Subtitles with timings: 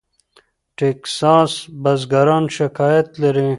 [0.77, 1.51] ټیکساس
[1.83, 3.49] بزګران شکایت لري.